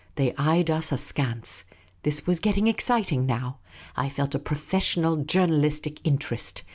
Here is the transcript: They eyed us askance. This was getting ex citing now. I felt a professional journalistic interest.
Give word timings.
They 0.15 0.33
eyed 0.35 0.71
us 0.71 0.91
askance. 0.91 1.63
This 2.01 2.25
was 2.25 2.39
getting 2.39 2.67
ex 2.67 2.85
citing 2.85 3.27
now. 3.27 3.59
I 3.95 4.09
felt 4.09 4.33
a 4.33 4.39
professional 4.39 5.17
journalistic 5.17 5.99
interest. 6.03 6.63